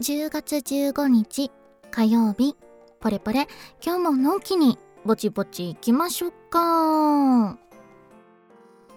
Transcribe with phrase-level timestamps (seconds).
[0.00, 1.50] 10月15日
[1.90, 2.54] 火曜日。
[3.00, 3.48] ポレポレ。
[3.84, 7.58] 今日ものんきにぼちぼち行きましょうか。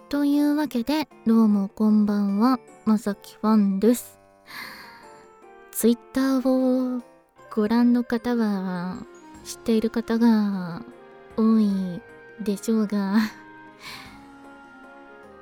[0.08, 2.60] というわけでどうもこんばんは。
[2.84, 4.20] まさきファンです。
[5.72, 7.02] ツイッターを
[7.52, 8.98] ご覧の方は
[9.42, 10.84] 知っている方が
[11.36, 12.00] 多い
[12.40, 13.18] でしょうが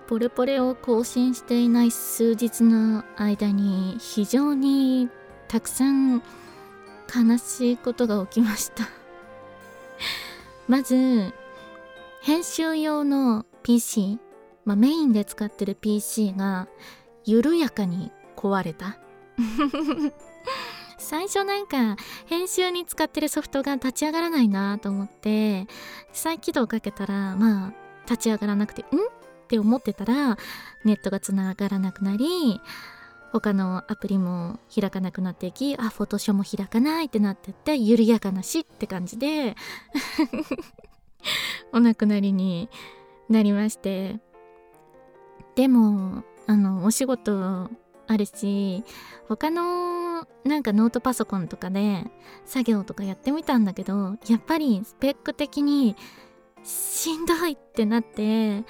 [0.06, 5.10] ポレポレを更新していない数日の間に非常に
[5.50, 6.22] たくさん
[7.12, 8.88] 悲しいことが起きました。
[10.68, 11.34] まず
[12.22, 14.20] 編集用の PC、
[14.64, 16.68] まあ、メインで使ってる PC が
[17.24, 18.98] 緩やかに壊れた。
[20.98, 25.66] 最初なんか編集に使ってるソフトが立ち上がらないなと思って
[26.12, 27.72] 再起動かけたらまあ
[28.04, 28.84] 立ち上がらなくてん？
[28.84, 28.88] っ
[29.48, 30.38] て思ってたら
[30.84, 32.60] ネットがつながらなくなり
[33.32, 39.56] 他のアプリも開かなくなっていきあフォトショーも開かないってなってって緩やかなしって感じで
[41.72, 42.68] お亡くなりに
[43.28, 44.20] なりまして。
[45.54, 47.68] でもあのお仕事
[48.06, 48.82] あるし
[49.28, 52.04] 他のなんかノートパソコンとかで
[52.44, 55.96] 作業とかやってみたんだけどやっぱりスペック的に
[56.64, 58.64] しんどいってなって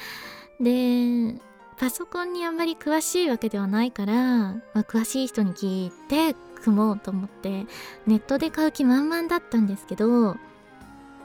[0.60, 1.40] で
[1.80, 7.64] パソコンにあんまり詳しいわけではないから、まあ、詳しい人に聞いて組もうと思って
[8.06, 10.36] ネットで買う気満々だったんですけど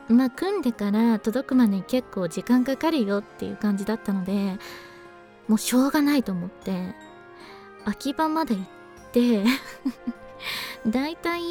[0.08, 4.58] まあ組んでから届くまで結構時間かかるよっていう感じだったので
[5.50, 6.96] もうしょうがないと思って
[7.84, 8.66] 秋葉まで行っ
[9.12, 9.44] て
[10.88, 11.42] だいたい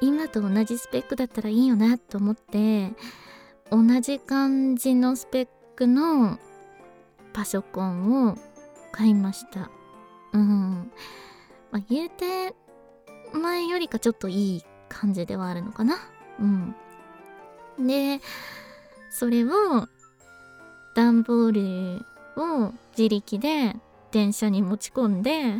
[0.00, 2.94] 今と同じスペックだったらいいよなと思って
[3.70, 6.36] 同じ感じのスペックの
[7.38, 8.36] パソコンを
[8.90, 9.70] 買いました。
[10.32, 10.90] うん。
[11.70, 12.52] まあ言うて
[13.32, 15.98] 前よりかちょっといい感じではあるのかな。
[16.40, 16.74] うん。
[17.78, 18.20] で
[19.08, 19.86] それを
[20.96, 22.04] 段ボール
[22.42, 23.76] を自力で
[24.10, 25.58] 電車に持ち込んで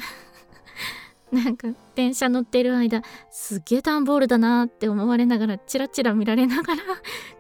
[1.31, 6.83] なんか電車乗ってる間すげえ段ボールだなって思われながらチラチラ見られながら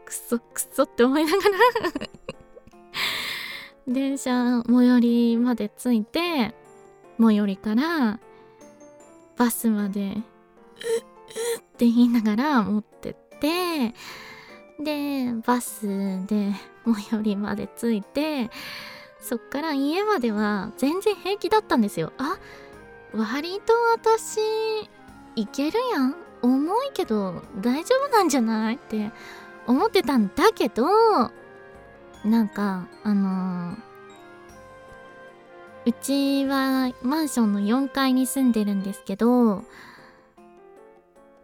[0.05, 2.29] クソクソって思いながら
[3.89, 6.55] 電車最寄りまで着いて
[7.19, 8.21] 最寄りから
[9.37, 10.21] バスまで「うっうっ」
[11.59, 13.95] って言いながら持ってって
[14.79, 15.87] でバス
[16.27, 16.53] で
[16.85, 18.51] 最寄りまで着いて
[19.21, 22.13] そっから家までは全然平気だったんですよ。
[22.19, 22.39] あ
[23.13, 24.39] 割と私
[25.35, 26.15] いけるやん。
[26.41, 28.77] 重いけど大丈夫なんじゃない？
[28.77, 29.11] って
[29.67, 30.85] 思ってたんだけど
[32.25, 33.77] なんかあのー、
[35.87, 39.63] うちはマンションの4階に住んでるんですけど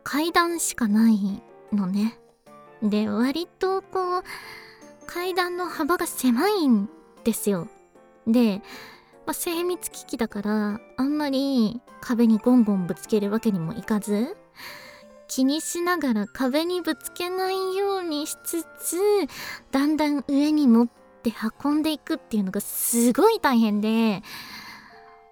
[0.03, 1.43] 階段しかない
[1.73, 2.19] のね。
[2.83, 4.23] で割とこう
[5.07, 6.89] 階段の幅が狭いん
[7.25, 7.69] ですよ。
[8.27, 8.59] で、
[9.27, 14.37] まあ、精密機器だからあんまり壁にゴンゴンぶつけるわけにもいかず。
[15.29, 18.97] 気にしながら壁にぶつけないようにしつつ
[19.71, 20.89] だんだん上に持っ
[21.23, 21.33] て
[21.65, 24.23] 運んでいくっていうのがすごい大変で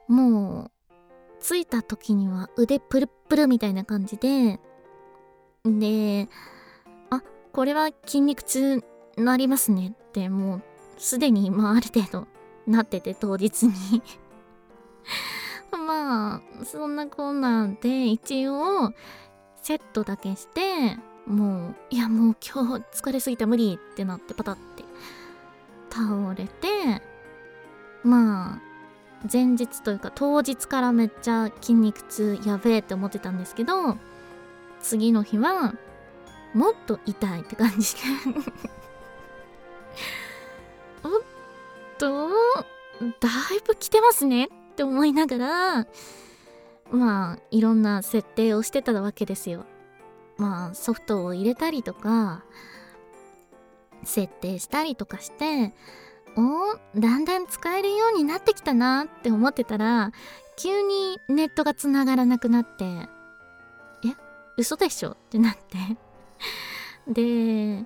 [0.08, 0.70] もう
[1.42, 4.60] 着いた時には腕プルプルみたいな感じで
[5.64, 6.28] で
[7.10, 7.22] あ
[7.52, 8.82] これは筋肉痛
[9.16, 10.62] なりますねってもう
[10.98, 12.26] すでにまある程度
[12.66, 14.02] なってて当日に。
[15.72, 18.92] まあそんなこんなんで一応
[19.62, 20.96] セットだけして
[21.26, 24.82] もういやもう今日疲れすぎた無理ってなってパタって
[25.90, 27.02] 倒れて
[28.02, 28.60] まあ
[29.32, 33.96] 前日というか当日からめっちゃ筋肉痛やべえって思ってたんですけど
[34.80, 35.74] 次の日は
[36.54, 38.00] もっと痛いって感じで。
[41.04, 41.10] おっ
[41.98, 42.28] と
[43.20, 45.86] だいぶ来てますねって思いながら
[46.92, 49.64] まあいろんな設定をしてたわけですよ。
[50.36, 52.44] まあソフトを入れたりとか
[54.04, 55.74] 設定したりとかして
[56.36, 60.12] おだんだん使えるようになってきたなって思ってたら
[60.56, 63.08] 急にネットがつながらなくなってえ
[64.56, 65.78] 嘘でしょってなって。
[67.08, 67.84] で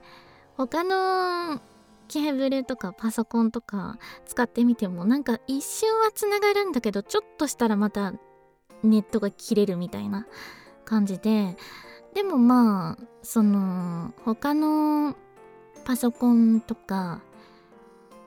[0.57, 1.61] 他の
[2.09, 8.15] ケーブルとかパソコンとか使ってみてもなんか一瞬はつながるんだけどちょっとしたらまた
[8.83, 10.27] ネットが切れるみたいな
[10.85, 11.57] 感じで
[12.15, 15.17] でもまあその他の
[15.85, 17.21] パソコンとか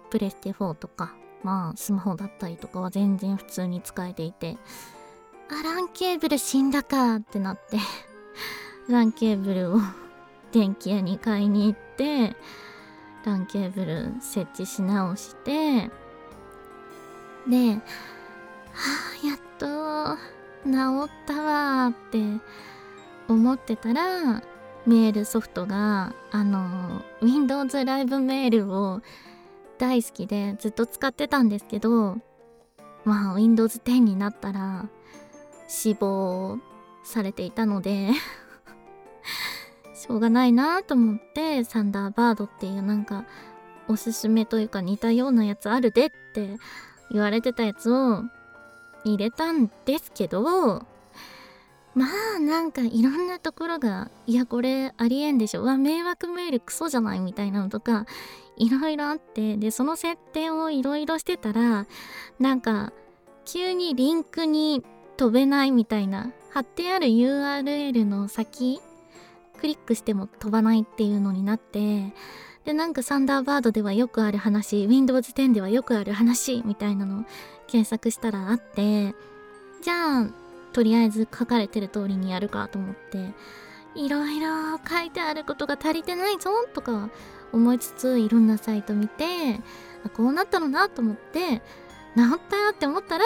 [0.10, 4.58] プレステ4とかまあスマホだったりとかは全然普通に使えていて
[5.50, 7.80] あランケーブル死んだかってなって
[8.88, 9.80] ランケーブルを
[10.52, 12.36] 電気屋に買いに行って
[13.26, 15.90] ランケーブル設置し直して
[17.48, 17.82] では
[19.24, 20.72] あやっと治
[21.06, 22.20] ったわって
[23.28, 24.42] 思ってたら
[24.86, 29.02] メールソフトがあの Windows ライブメールを
[29.78, 32.18] 大好きでずっと使ってたんですけど
[33.06, 34.90] まあ Windows 10になったら
[35.68, 36.58] 死亡
[37.04, 38.10] されていたので
[39.94, 43.26] しょうがないなと思ってサンダーバードっていうなんか
[43.88, 46.58] おすすめというか似たようなやつあるでって
[47.12, 48.24] 言われてたやつを
[49.06, 50.86] 入れたんですけど
[51.96, 52.06] ま
[52.38, 58.06] あなんかいろんなところがいやこれありえんでしょわ迷惑メールクソじゃないみたいなのとか
[58.58, 61.88] いろいろあってでその設定をいろいろしてたら
[62.40, 62.94] なんか
[63.46, 64.84] 急にリンクに
[65.18, 68.80] 飛べないみたいな貼ってある URL の先
[69.60, 72.14] クリックしても飛ばないっていうのになって
[72.66, 77.26] でなんかサンダーバードではよくある話 Windows 10ではよくある話みたいなの
[77.68, 79.16] 検索したらあって
[79.82, 80.28] じゃあ
[80.74, 83.32] とりあえず書かれてる通りにやるかと思って
[83.96, 87.10] いろいろ書いてあることが足りてないぞとか
[87.52, 89.60] 思いつついろんなサイト見て
[90.14, 91.62] こうなったのなと思って
[92.16, 93.26] 治ったって思ったら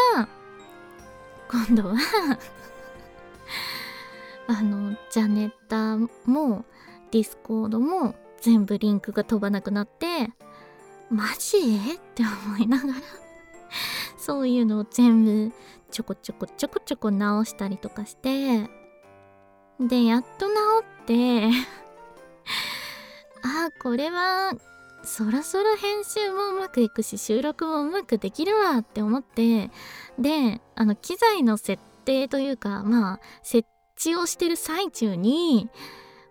[1.50, 1.96] 今度は
[4.48, 5.98] あのジャネッタ
[6.30, 6.66] も
[7.12, 10.28] ディスコードも全部リンクが飛ばなくなって
[11.10, 11.58] マジ？
[11.58, 12.94] って思いながら
[14.18, 15.52] そういうのを全部
[15.90, 18.70] ちょこちょこちょこちょこ直したりとかして
[19.80, 20.54] でやっと治
[21.04, 21.48] って
[23.44, 24.52] あこれは
[25.06, 29.72] そろそろ編集もうまくいくし収録もうまくできるわって思って
[30.20, 33.66] であの機材の設定というかまあ設
[33.98, 35.70] 置をしてる最中に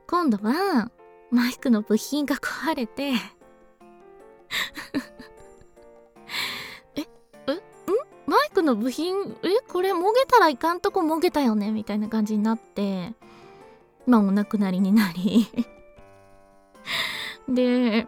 [0.07, 0.91] 今度は
[1.33, 3.13] マイクの部品が壊れて。
[6.95, 7.07] え、
[7.47, 7.61] え、ん？
[8.27, 9.35] マイクの部品？
[9.43, 11.71] えこれもげたらいかんとこもげたよね？
[11.71, 13.15] みたいな感じになって。
[14.07, 15.47] まあお亡くなりになり。
[17.49, 18.07] で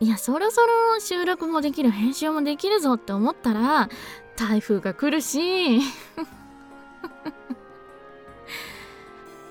[0.00, 3.88] いやそろそろ収録もできる編集もできるぞって思ったら
[4.36, 5.80] 台風が来るし。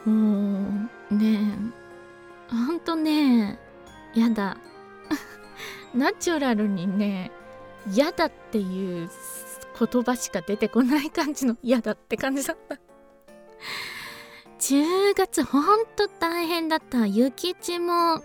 [0.06, 0.37] も
[6.08, 7.32] ナチュラルにね
[7.92, 9.10] 嫌だっていう
[9.78, 12.80] 言葉しか出てこない感じの 嫌だって感じだった。
[14.60, 17.00] 10月ほんと大変だった。
[17.00, 18.24] 諭吉も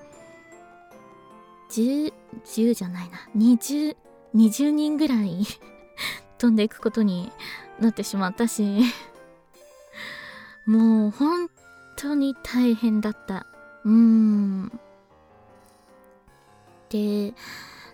[1.70, 2.12] 10
[2.44, 3.29] 10じゃないな。
[3.37, 3.96] 20
[4.37, 5.44] 20人ぐらい
[6.38, 7.32] 飛んでいくことに
[7.81, 8.81] なってしまったし
[10.67, 11.50] もう本
[11.96, 13.44] 当に大変だった。
[13.84, 14.81] うーん。
[16.90, 17.34] で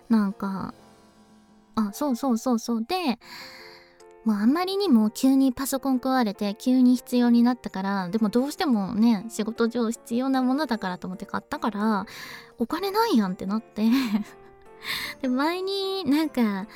[0.09, 0.73] なんか
[1.75, 2.85] あそうそうそうそう。
[2.85, 3.19] で
[4.25, 12.05] もうあんまりにも急にパソコン壊れて急に必要になったからでもどうしてもね仕事上必要なものだからと思って買ったから
[12.57, 13.83] お金ないやんってなって。
[15.21, 16.67] で前になんか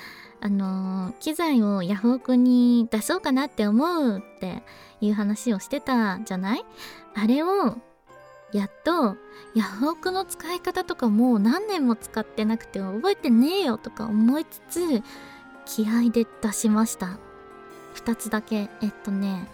[0.42, 4.62] あのー、機材をヤフオクに出そうかなって思うって
[5.00, 6.66] いう話をしてたじゃない？
[7.16, 7.78] あれを
[8.54, 9.18] やっと
[9.56, 15.04] ヤフオクの使い方とかもう何年も使ってなくて覚えてねえよとか思いつつ
[15.66, 17.18] 気合で出しました。
[17.96, 18.70] 2つだけ。
[18.82, 19.50] えっとね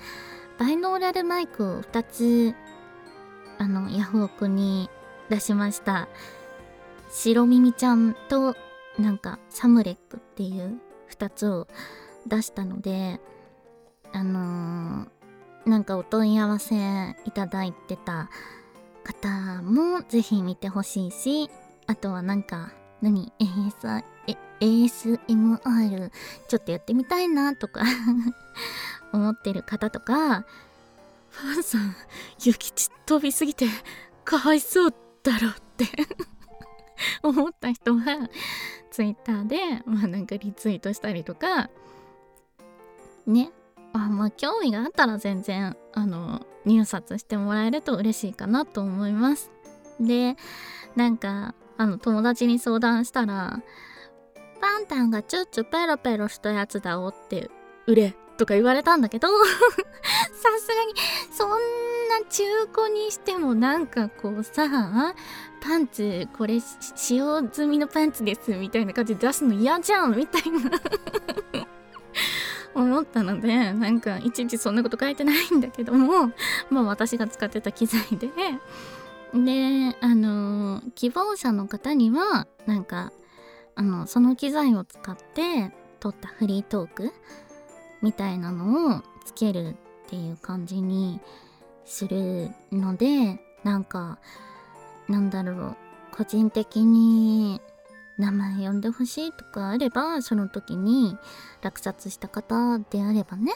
[0.57, 2.55] バイノーラルマイクを2つ
[3.57, 4.89] あのヤフオクに
[5.29, 6.07] 出しました。
[7.09, 8.55] 白耳ちゃんと
[8.97, 10.79] なんかサムレックっていう
[11.11, 11.67] 2つを
[12.27, 13.19] 出したので
[14.11, 16.75] あのー、なんかお問い合わせ
[17.25, 18.29] いただいてた
[19.09, 21.49] 方もぜひ見てほしいし
[21.87, 24.03] あとはなんか何？AS
[24.59, 26.11] ?ASMR
[26.47, 27.81] ちょっとやってみたいなとか
[29.11, 30.45] 思ってる方とか
[31.29, 31.95] ファンさん
[32.43, 32.71] ゆき
[33.05, 33.65] 飛びすぎて
[34.23, 35.85] かわいそうだろって
[37.23, 38.29] 思った人は
[38.91, 41.69] Twitter でまあなんかリツイートしたりとか
[43.25, 43.51] ね
[43.93, 49.51] あまあ興味があったら全然あの入札してもらえると嬉しいかなと思います。
[49.99, 50.35] で
[50.95, 53.61] なんかあの友達に相談したら
[54.61, 57.49] パンタンがチュッチュペロペロしたやつだおって
[57.87, 59.27] 売れとか言われたんだけど
[60.31, 60.93] さすがに
[61.31, 61.57] そんな
[62.29, 62.43] 中
[62.73, 65.13] 古にしてもなんかこうさ
[65.61, 70.71] パンツこれ使用済みのパンツですみたいな感じで出すの嫌じゃんみたいな。
[72.75, 76.31] 思ったのでなんかいちいちそんなこと書いてないんだけども
[76.69, 78.29] まあ私が使ってた機材で。
[79.31, 83.11] であの希望者の方にはなんか
[83.75, 87.11] あのその機材を使って撮ったフリートーク
[88.01, 91.19] みたいなのをつけるっていう感じに
[91.85, 94.17] するのでなんか
[95.07, 95.77] なんだろう
[96.11, 97.61] 個人的に
[98.19, 101.17] 名前呼んでほしいとかあればその時に
[101.61, 103.53] 落札した方であればね。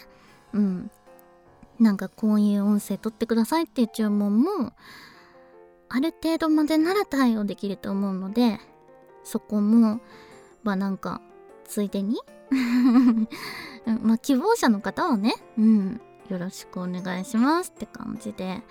[0.54, 0.92] うん。
[1.80, 4.74] なんかこういう音声取ってくださいっていう注文も
[5.90, 8.60] ある程度までなら対応できると思うので
[9.24, 10.00] そこも
[10.64, 11.22] まあなんか
[11.66, 12.18] ついでに。
[14.02, 16.02] まあ希望者の方はねうん。
[16.30, 18.62] よろしくお願いしますって感じで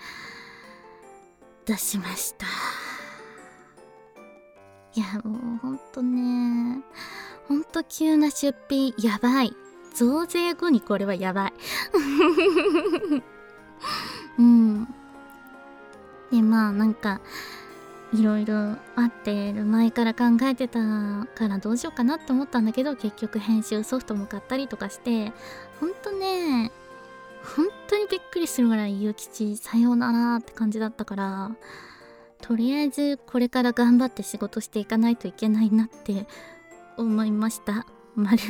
[1.65, 2.47] 出しました。
[4.95, 6.81] いやもうほんとね。
[7.47, 9.53] ほんと急な出費やばい。
[9.93, 11.53] 増税後にこれはやばい。
[14.39, 14.87] うん。
[16.31, 17.21] でまあなんか
[18.13, 25.31] いろいろあってる前から考えてたからどうしようかなって思ったんだけど結局編集ソフトも買ったりとかして
[25.79, 26.71] ほんとね
[27.55, 31.51] 本当にびっくりするぐらいゆうきちさようならって感じだったから
[32.43, 36.27] とりあえずこれから頑張って仕事していかないといけないなって
[36.97, 37.87] 思いました。
[38.15, 38.37] 丸。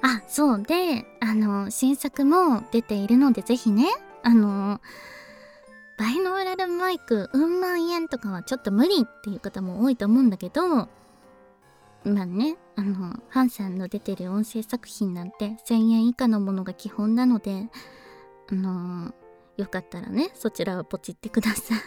[0.00, 0.62] あそう。
[0.62, 3.88] であの新作も出ているのでぜひね
[4.22, 4.80] あの
[5.98, 10.88] バイノーラルマイクうん万円とかはちょっと無理っていう方も多いと思うんだけどま
[12.04, 17.68] あねあのハンさんの出てる音声作品なんて1000円以下のものが基本なので
[18.48, 19.12] あの
[19.58, 21.80] よかったらねそちらをポチってください。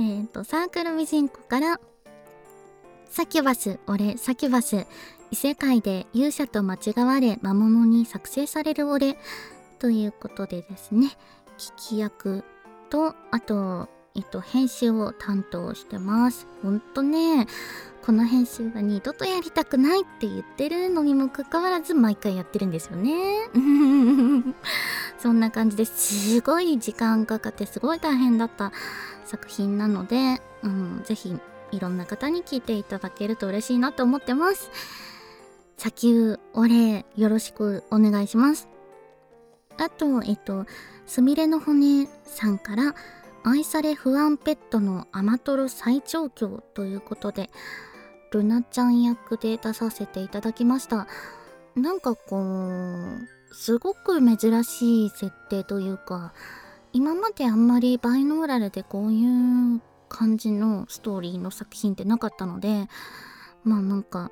[0.00, 1.80] えっとサークルミジンコから
[3.10, 4.86] サキュバス俺サキュバス
[5.30, 9.18] 異世界で勇者と間違われ魔物に作成される俺
[9.78, 11.08] ということでですね
[11.58, 12.44] 聞き役
[12.88, 16.46] とあとえっと編集を担当してます。
[16.62, 17.46] ほんとね
[18.04, 23.48] この編集は二度とやりたくないって言ってるのにもかかわらず毎回やってるんですよね。
[25.18, 26.40] そんな感じです。
[26.42, 28.72] ごい時間かかってすごい大変だった
[29.24, 31.36] 作品なので、うん、ぜひ
[31.72, 34.70] いろんな方に聞いていただけると嬉しいなと思ってます。
[35.76, 38.68] 砂丘お礼よろしくお願いします。
[39.76, 40.66] あとえっと
[41.06, 42.94] すみれの骨さんから
[43.44, 47.50] 愛され不安ペットのアマトロ最長教ということで
[48.32, 51.06] ルナちゃん役で出させていただきました。
[51.76, 56.32] なんかこうすごく珍しい設定というか
[56.92, 59.24] 今まであんまりバイノーラルでこうい
[59.76, 62.88] う感じのストーリーの作品ってなかったので
[63.64, 64.30] まあなんか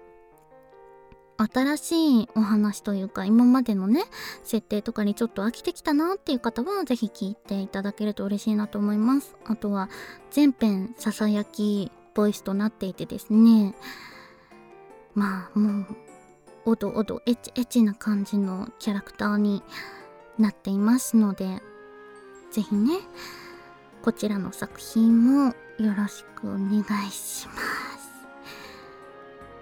[1.38, 4.04] 新しいお話というか今までのね
[4.42, 9.36] 設定とかにちょっと飽きてきたなっていう方は是非聞いていただけると嬉しいなと思います。
[9.44, 9.90] あとは
[10.30, 13.74] 全編ささやきボイスとなっていてですね。
[15.14, 15.86] まあもう
[16.68, 19.62] おどおどエチエチな感じのキャラクターに
[20.36, 21.62] なっていますので
[22.50, 22.98] 是非ね
[24.02, 28.06] こちらの作品もよろしくお願いします。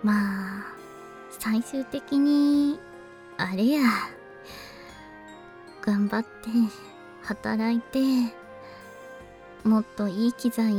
[0.03, 0.65] まあ
[1.31, 2.81] 最終的に
[3.37, 3.83] あれや
[5.83, 6.29] 頑張って
[7.23, 8.01] 働いて
[9.63, 10.73] もっといい機材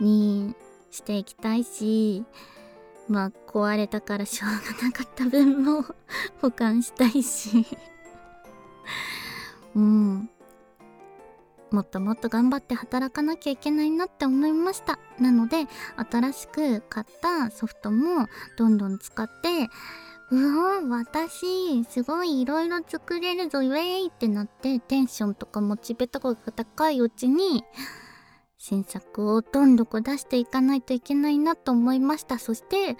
[0.00, 0.56] に
[0.90, 2.24] していきたいし
[3.10, 5.84] まあ壊れたからしょうがなかった分も
[6.40, 7.66] 保管したいし。
[9.74, 10.30] うん。
[11.72, 14.98] もっともっと頑張って働かなきゃいけないなって思いました。
[15.18, 15.66] なので
[16.10, 19.68] 新しく買ったソフトもどんどん使って
[20.30, 27.64] うわ私すごい色々作れるぞウェイってなってテンションとかモチベとかが高いうちに
[28.62, 32.38] 新作をどんどん出していかないといけないなと思いました。
[32.38, 32.98] そして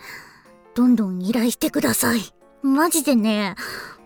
[0.75, 2.21] どんどん依頼してください。
[2.63, 3.57] マジでね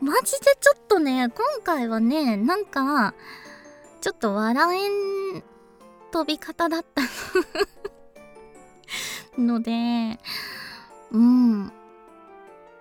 [0.01, 3.15] マジでちょっとね今回はねなんか
[4.01, 4.89] ちょっと笑え
[5.39, 5.45] ん
[6.11, 7.03] 飛び方だった。
[9.41, 10.19] ので
[11.13, 11.73] うん。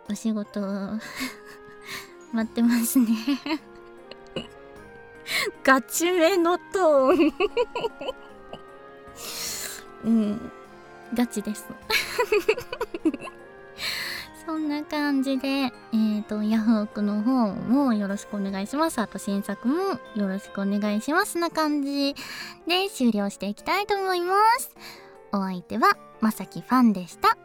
[0.10, 0.60] お仕事
[2.34, 3.08] 待ってますね。
[5.64, 8.33] ガチめのトーン。
[10.06, 10.52] うん
[11.14, 11.68] ガチです
[14.46, 19.00] そんな感じで、えっ、ー、と、ヤフオクの方もよろしくお願いします。
[19.00, 21.38] あと新作もよろしくお願いします。
[21.38, 22.14] な感じ
[22.68, 24.76] で終了していきたいと思います。
[25.32, 27.38] お相手は、まさきファンでした。